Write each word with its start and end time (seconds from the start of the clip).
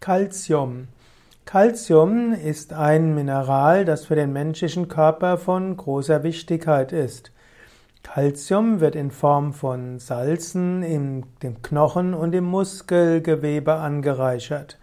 Calcium. 0.00 0.88
Calcium 1.44 2.32
ist 2.32 2.72
ein 2.72 3.14
Mineral, 3.14 3.84
das 3.84 4.06
für 4.06 4.14
den 4.14 4.32
menschlichen 4.32 4.88
Körper 4.88 5.36
von 5.36 5.76
großer 5.76 6.22
Wichtigkeit 6.22 6.90
ist. 6.90 7.32
Calcium 8.02 8.80
wird 8.80 8.96
in 8.96 9.10
Form 9.10 9.52
von 9.52 9.98
Salzen 9.98 10.82
in 10.82 11.26
dem 11.42 11.60
Knochen 11.60 12.14
und 12.14 12.34
im 12.34 12.44
Muskelgewebe 12.44 13.74
angereichert. 13.74 14.78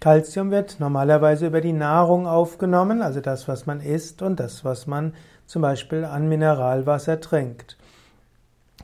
Calcium 0.00 0.50
wird 0.50 0.80
normalerweise 0.80 1.48
über 1.48 1.60
die 1.60 1.74
Nahrung 1.74 2.26
aufgenommen, 2.26 3.02
also 3.02 3.20
das, 3.20 3.46
was 3.48 3.66
man 3.66 3.82
isst 3.82 4.22
und 4.22 4.40
das, 4.40 4.64
was 4.64 4.86
man 4.86 5.12
zum 5.44 5.60
Beispiel 5.60 6.06
an 6.06 6.26
Mineralwasser 6.26 7.20
trinkt. 7.20 7.76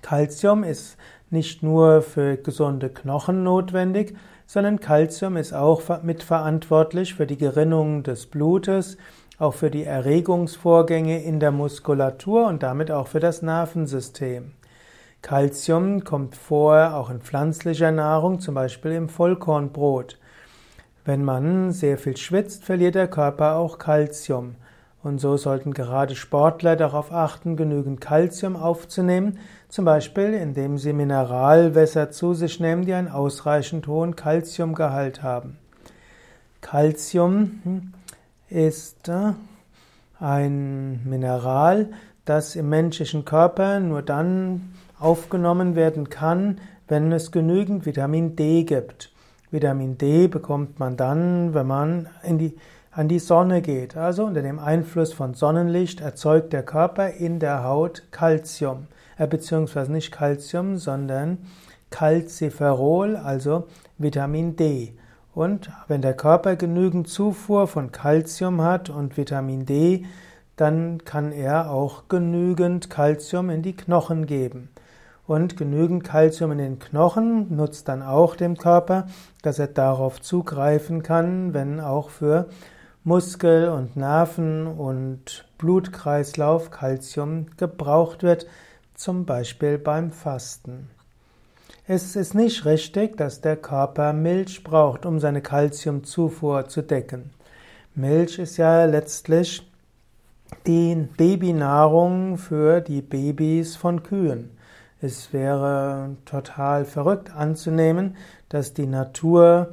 Calcium 0.02 0.62
ist 0.62 0.98
nicht 1.30 1.62
nur 1.62 2.02
für 2.02 2.36
gesunde 2.36 2.90
Knochen 2.90 3.44
notwendig, 3.44 4.14
sondern 4.52 4.80
Calcium 4.80 5.36
ist 5.36 5.52
auch 5.52 6.02
mitverantwortlich 6.02 7.14
für 7.14 7.24
die 7.24 7.38
Gerinnung 7.38 8.02
des 8.02 8.26
Blutes, 8.26 8.96
auch 9.38 9.54
für 9.54 9.70
die 9.70 9.84
Erregungsvorgänge 9.84 11.22
in 11.22 11.38
der 11.38 11.52
Muskulatur 11.52 12.48
und 12.48 12.64
damit 12.64 12.90
auch 12.90 13.06
für 13.06 13.20
das 13.20 13.42
Nervensystem. 13.42 14.50
Calcium 15.22 16.02
kommt 16.02 16.34
vor 16.34 16.96
auch 16.96 17.10
in 17.10 17.20
pflanzlicher 17.20 17.92
Nahrung, 17.92 18.40
zum 18.40 18.56
Beispiel 18.56 18.90
im 18.90 19.08
Vollkornbrot. 19.08 20.18
Wenn 21.04 21.24
man 21.24 21.70
sehr 21.70 21.96
viel 21.96 22.16
schwitzt, 22.16 22.64
verliert 22.64 22.96
der 22.96 23.06
Körper 23.06 23.54
auch 23.54 23.78
Calcium. 23.78 24.56
Und 25.02 25.18
so 25.18 25.36
sollten 25.36 25.72
gerade 25.72 26.14
Sportler 26.14 26.76
darauf 26.76 27.10
achten, 27.10 27.56
genügend 27.56 28.00
Kalzium 28.00 28.56
aufzunehmen, 28.56 29.38
zum 29.68 29.86
Beispiel 29.86 30.34
indem 30.34 30.76
sie 30.76 30.92
Mineralwässer 30.92 32.10
zu 32.10 32.34
sich 32.34 32.60
nehmen, 32.60 32.84
die 32.84 32.92
einen 32.92 33.08
ausreichend 33.08 33.86
hohen 33.86 34.14
Kalziumgehalt 34.14 35.22
haben. 35.22 35.56
Calcium 36.60 37.60
hm, 37.62 37.92
ist 38.50 39.08
äh, 39.08 39.32
ein 40.18 41.00
Mineral, 41.04 41.90
das 42.26 42.54
im 42.54 42.68
menschlichen 42.68 43.24
Körper 43.24 43.80
nur 43.80 44.02
dann 44.02 44.74
aufgenommen 44.98 45.76
werden 45.76 46.10
kann, 46.10 46.60
wenn 46.88 47.10
es 47.12 47.32
genügend 47.32 47.86
Vitamin 47.86 48.36
D 48.36 48.64
gibt. 48.64 49.12
Vitamin 49.50 49.96
D 49.96 50.28
bekommt 50.28 50.78
man 50.78 50.96
dann, 50.96 51.54
wenn 51.54 51.66
man 51.66 52.08
in 52.22 52.38
die 52.38 52.56
an 52.90 53.08
die 53.08 53.18
Sonne 53.18 53.62
geht. 53.62 53.96
Also 53.96 54.24
unter 54.24 54.42
dem 54.42 54.58
Einfluss 54.58 55.12
von 55.12 55.34
Sonnenlicht 55.34 56.00
erzeugt 56.00 56.52
der 56.52 56.64
Körper 56.64 57.10
in 57.10 57.38
der 57.38 57.64
Haut 57.64 58.04
Calcium, 58.10 58.86
äh, 59.16 59.26
beziehungsweise 59.26 59.92
nicht 59.92 60.12
Calcium, 60.12 60.76
sondern 60.76 61.38
Calciferol, 61.90 63.16
also 63.16 63.66
Vitamin 63.98 64.56
D. 64.56 64.94
Und 65.34 65.70
wenn 65.86 66.02
der 66.02 66.14
Körper 66.14 66.56
genügend 66.56 67.08
Zufuhr 67.08 67.68
von 67.68 67.92
Calcium 67.92 68.62
hat 68.62 68.90
und 68.90 69.16
Vitamin 69.16 69.66
D, 69.66 70.04
dann 70.56 71.04
kann 71.04 71.32
er 71.32 71.70
auch 71.70 72.08
genügend 72.08 72.90
Calcium 72.90 73.50
in 73.50 73.62
die 73.62 73.76
Knochen 73.76 74.26
geben. 74.26 74.68
Und 75.26 75.56
genügend 75.56 76.02
Kalzium 76.02 76.50
in 76.52 76.58
den 76.58 76.78
Knochen 76.80 77.54
nutzt 77.54 77.88
dann 77.88 78.02
auch 78.02 78.34
dem 78.34 78.56
Körper, 78.56 79.06
dass 79.42 79.60
er 79.60 79.68
darauf 79.68 80.20
zugreifen 80.20 81.04
kann, 81.04 81.54
wenn 81.54 81.78
auch 81.78 82.10
für 82.10 82.48
Muskel 83.02 83.68
und 83.68 83.96
Nerven 83.96 84.66
und 84.66 85.48
Blutkreislauf 85.56 86.70
Calcium 86.70 87.46
gebraucht 87.56 88.22
wird, 88.22 88.46
zum 88.94 89.24
Beispiel 89.24 89.78
beim 89.78 90.10
Fasten. 90.10 90.90
Es 91.86 92.14
ist 92.14 92.34
nicht 92.34 92.66
richtig, 92.66 93.16
dass 93.16 93.40
der 93.40 93.56
Körper 93.56 94.12
Milch 94.12 94.62
braucht, 94.62 95.06
um 95.06 95.18
seine 95.18 95.40
Calciumzufuhr 95.40 96.68
zu 96.68 96.82
decken. 96.82 97.30
Milch 97.94 98.38
ist 98.38 98.58
ja 98.58 98.84
letztlich 98.84 99.66
die 100.66 101.08
Babynahrung 101.16 102.36
für 102.36 102.82
die 102.82 103.00
Babys 103.00 103.76
von 103.76 104.02
Kühen. 104.02 104.50
Es 105.00 105.32
wäre 105.32 106.16
total 106.26 106.84
verrückt 106.84 107.34
anzunehmen, 107.34 108.16
dass 108.50 108.74
die 108.74 108.86
Natur 108.86 109.72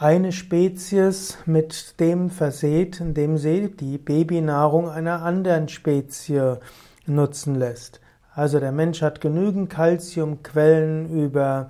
eine 0.00 0.32
Spezies 0.32 1.36
mit 1.44 2.00
dem 2.00 2.30
verseht, 2.30 3.00
indem 3.00 3.36
sie 3.36 3.70
die 3.70 3.98
Babynahrung 3.98 4.88
einer 4.88 5.22
anderen 5.22 5.68
Spezie 5.68 6.56
nutzen 7.04 7.54
lässt. 7.54 8.00
Also 8.34 8.60
der 8.60 8.72
Mensch 8.72 9.02
hat 9.02 9.20
genügend 9.20 9.68
Kalziumquellen 9.68 11.10
über 11.10 11.68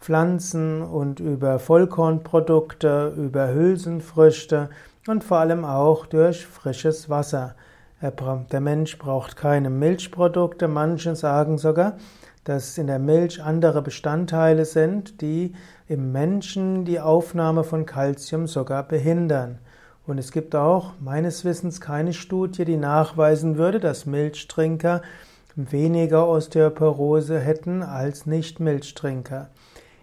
Pflanzen 0.00 0.80
und 0.80 1.20
über 1.20 1.58
Vollkornprodukte, 1.58 3.12
über 3.14 3.52
Hülsenfrüchte 3.52 4.70
und 5.06 5.22
vor 5.22 5.38
allem 5.38 5.66
auch 5.66 6.06
durch 6.06 6.46
frisches 6.46 7.10
Wasser. 7.10 7.56
Der 8.00 8.60
Mensch 8.60 8.96
braucht 8.96 9.36
keine 9.36 9.68
Milchprodukte. 9.68 10.66
Manche 10.66 11.14
sagen 11.14 11.58
sogar, 11.58 11.98
dass 12.44 12.78
in 12.78 12.86
der 12.86 13.00
Milch 13.00 13.42
andere 13.42 13.82
Bestandteile 13.82 14.64
sind, 14.64 15.20
die 15.20 15.54
im 15.88 16.10
Menschen 16.10 16.84
die 16.84 16.98
Aufnahme 16.98 17.62
von 17.62 17.86
Kalzium 17.86 18.46
sogar 18.46 18.82
behindern. 18.82 19.58
Und 20.06 20.18
es 20.18 20.32
gibt 20.32 20.54
auch 20.54 20.92
meines 21.00 21.44
Wissens 21.44 21.80
keine 21.80 22.12
Studie, 22.12 22.64
die 22.64 22.76
nachweisen 22.76 23.56
würde, 23.56 23.78
dass 23.78 24.06
Milchtrinker 24.06 25.02
weniger 25.54 26.28
Osteoporose 26.28 27.38
hätten 27.38 27.82
als 27.82 28.26
Nicht-Milchtrinker. 28.26 29.48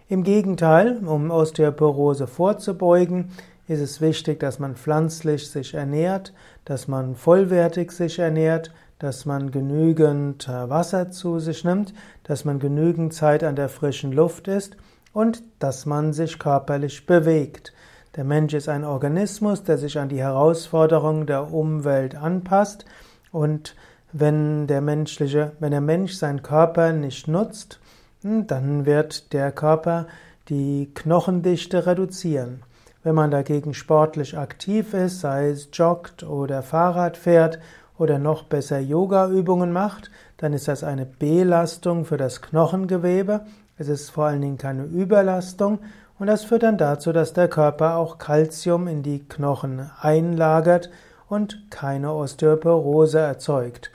Im 0.08 0.22
Gegenteil, 0.22 1.00
um 1.06 1.30
Osteoporose 1.30 2.26
vorzubeugen, 2.26 3.30
ist 3.68 3.80
es 3.80 4.00
wichtig, 4.00 4.40
dass 4.40 4.58
man 4.58 4.76
pflanzlich 4.76 5.50
sich 5.50 5.74
ernährt, 5.74 6.34
dass 6.64 6.88
man 6.88 7.14
vollwertig 7.14 7.92
sich 7.92 8.18
ernährt, 8.18 8.72
dass 8.98 9.24
man 9.26 9.50
genügend 9.50 10.48
äh, 10.48 10.68
Wasser 10.68 11.10
zu 11.10 11.38
sich 11.38 11.64
nimmt, 11.64 11.94
dass 12.24 12.44
man 12.44 12.58
genügend 12.58 13.14
Zeit 13.14 13.42
an 13.42 13.56
der 13.56 13.68
frischen 13.68 14.12
Luft 14.12 14.48
ist 14.48 14.76
und 15.14 15.42
dass 15.60 15.86
man 15.86 16.12
sich 16.12 16.38
körperlich 16.38 17.06
bewegt. 17.06 17.72
Der 18.16 18.24
Mensch 18.24 18.52
ist 18.52 18.68
ein 18.68 18.84
Organismus, 18.84 19.62
der 19.62 19.78
sich 19.78 19.98
an 19.98 20.10
die 20.10 20.20
Herausforderungen 20.20 21.26
der 21.26 21.50
Umwelt 21.52 22.14
anpasst 22.14 22.84
und 23.32 23.74
wenn 24.12 24.66
der 24.66 24.80
menschliche, 24.80 25.52
wenn 25.58 25.72
der 25.72 25.80
Mensch 25.80 26.12
seinen 26.12 26.42
Körper 26.42 26.92
nicht 26.92 27.26
nutzt, 27.26 27.80
hm, 28.22 28.46
dann 28.46 28.86
wird 28.86 29.32
der 29.32 29.50
Körper 29.50 30.06
die 30.48 30.90
Knochendichte 30.94 31.86
reduzieren. 31.86 32.62
Wenn 33.02 33.14
man 33.14 33.30
dagegen 33.30 33.74
sportlich 33.74 34.38
aktiv 34.38 34.94
ist, 34.94 35.20
sei 35.20 35.48
es 35.48 35.68
joggt 35.72 36.22
oder 36.22 36.62
Fahrrad 36.62 37.16
fährt 37.16 37.58
oder 37.98 38.18
noch 38.18 38.44
besser 38.44 38.78
Yoga-Übungen 38.78 39.72
macht, 39.72 40.10
dann 40.36 40.52
ist 40.52 40.68
das 40.68 40.84
eine 40.84 41.06
Belastung 41.06 42.04
für 42.04 42.16
das 42.16 42.40
Knochengewebe. 42.40 43.44
Es 43.76 43.88
ist 43.88 44.10
vor 44.10 44.26
allen 44.26 44.40
Dingen 44.40 44.58
keine 44.58 44.84
Überlastung 44.84 45.80
und 46.18 46.26
das 46.26 46.44
führt 46.44 46.62
dann 46.62 46.78
dazu, 46.78 47.12
dass 47.12 47.32
der 47.32 47.48
Körper 47.48 47.96
auch 47.96 48.18
Kalzium 48.18 48.86
in 48.86 49.02
die 49.02 49.20
Knochen 49.20 49.90
einlagert 50.00 50.90
und 51.28 51.70
keine 51.70 52.12
Osteoporose 52.12 53.18
erzeugt. 53.18 53.90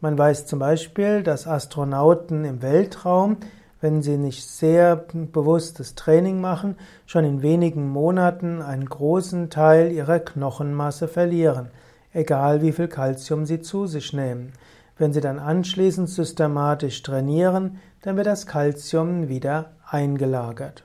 Man 0.00 0.18
weiß 0.18 0.46
zum 0.46 0.58
Beispiel, 0.58 1.22
dass 1.22 1.46
Astronauten 1.46 2.44
im 2.44 2.60
Weltraum, 2.60 3.36
wenn 3.80 4.02
sie 4.02 4.16
nicht 4.16 4.46
sehr 4.46 4.96
bewusstes 4.96 5.94
Training 5.94 6.40
machen, 6.40 6.76
schon 7.06 7.24
in 7.24 7.42
wenigen 7.42 7.88
Monaten 7.88 8.62
einen 8.62 8.86
großen 8.86 9.50
Teil 9.50 9.92
ihrer 9.92 10.18
Knochenmasse 10.18 11.08
verlieren 11.08 11.70
egal 12.12 12.62
wie 12.62 12.72
viel 12.72 12.88
Kalzium 12.88 13.46
sie 13.46 13.60
zu 13.60 13.86
sich 13.86 14.12
nehmen. 14.12 14.52
Wenn 14.98 15.12
sie 15.12 15.20
dann 15.20 15.38
anschließend 15.38 16.08
systematisch 16.08 17.02
trainieren, 17.02 17.78
dann 18.02 18.16
wird 18.16 18.26
das 18.26 18.46
Kalzium 18.46 19.28
wieder 19.28 19.72
eingelagert. 19.88 20.84